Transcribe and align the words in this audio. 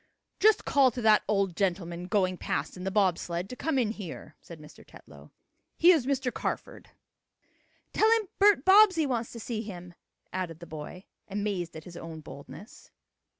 "Just 0.39 0.65
call 0.65 0.89
to 0.89 1.01
that 1.03 1.21
old 1.27 1.55
gentleman 1.55 2.07
going 2.07 2.35
past 2.35 2.75
in 2.75 2.85
the 2.85 2.89
bob 2.89 3.19
sled 3.19 3.47
to 3.51 3.55
come 3.55 3.77
in 3.77 3.91
here," 3.91 4.33
said 4.41 4.59
Mr. 4.59 4.83
Tetlow. 4.83 5.29
"He 5.77 5.91
is 5.91 6.07
Mr. 6.07 6.33
Carford." 6.33 6.89
"Tell 7.93 8.09
him 8.13 8.27
Bert 8.39 8.65
Bobbsey 8.65 9.05
wants 9.05 9.31
to 9.33 9.39
see 9.39 9.61
him," 9.61 9.93
added 10.33 10.59
the 10.59 10.65
boy, 10.65 11.05
amazed 11.29 11.75
at 11.75 11.83
his 11.83 11.97
own 11.97 12.21
boldness. 12.21 12.89